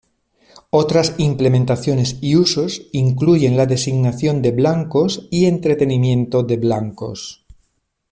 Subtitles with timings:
[0.71, 7.45] Otras implementaciones y usos incluyen la designación de blancos y entrenamiento de blancos.